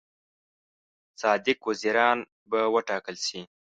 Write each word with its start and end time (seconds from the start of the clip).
صادق 1.21 1.59
وزیران 1.69 2.17
به 2.49 2.59
وټاکل 2.73 3.15
شي. 3.25 3.39